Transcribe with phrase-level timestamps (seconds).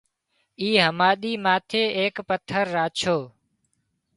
[0.61, 3.17] اِي هماۮي ماٿي ايڪ پٿر راڇو